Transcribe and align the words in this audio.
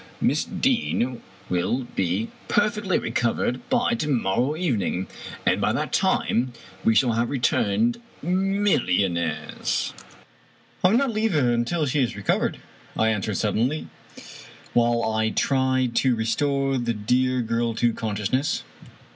Miss 0.19 0.43
Deane 0.45 1.21
will 1.47 1.83
be 1.95 2.29
per 2.47 2.71
fectly 2.71 2.99
recovered 2.99 3.61
by 3.69 3.93
to 3.93 4.07
morrow 4.09 4.55
evening, 4.55 5.05
and 5.45 5.61
by 5.61 5.71
that 5.73 5.93
time 5.93 6.53
we 6.83 6.95
shall 6.95 7.11
have 7.11 7.29
returned, 7.29 8.01
millionnaires"" 8.23 9.93
I 10.83 10.89
will 10.89 10.97
not 10.97 11.11
leave 11.13 11.33
her 11.33 11.53
until 11.53 11.85
she 11.85 11.99
is 11.99 12.15
recovered," 12.15 12.57
I 12.97 13.09
answered 13.09 13.37
sullenly, 13.37 13.89
while 14.73 15.03
I 15.03 15.29
tried 15.29 15.95
to 15.97 16.15
restore 16.15 16.79
the 16.79 16.95
dear 16.95 17.41
girl 17.43 17.75
to 17.75 17.93
conscious 17.93 18.33
ness. 18.33 18.63